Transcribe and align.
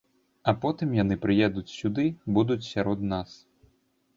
А 0.51 0.53
потым 0.61 0.95
яны 0.99 1.17
прыедуць 1.27 1.73
сюды, 1.79 2.07
будуць 2.39 2.61
сярод 2.73 3.05
нас. 3.13 3.29